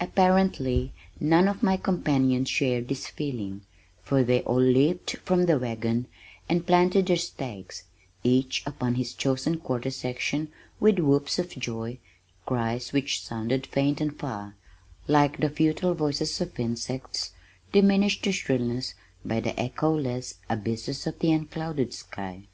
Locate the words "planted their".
6.66-7.16